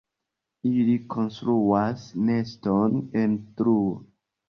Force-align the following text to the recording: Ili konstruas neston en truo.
Ili 0.69 0.95
konstruas 1.17 2.09
neston 2.31 2.99
en 3.25 3.41
truo. 3.61 3.89